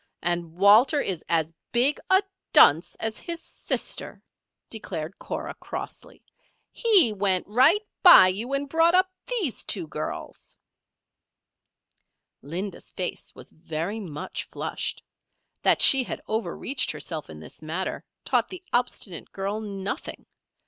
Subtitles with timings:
[0.23, 4.23] And Walter is as big a dunce as his sister,"
[4.67, 6.23] declared Cora, crossly.
[6.71, 10.55] "He went right by you and brought up these two girls."
[12.41, 15.03] Linda's face was very much flushed.
[15.61, 20.25] That she had overreached herself in this matter, taught the obstinate girl nothing.